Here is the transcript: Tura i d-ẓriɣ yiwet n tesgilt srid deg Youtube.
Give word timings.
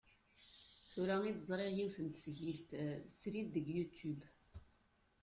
Tura 0.91 1.15
i 1.29 1.31
d-ẓriɣ 1.31 1.69
yiwet 1.73 1.97
n 2.05 2.07
tesgilt 2.07 2.69
srid 3.17 3.47
deg 3.55 3.65
Youtube. 3.75 4.25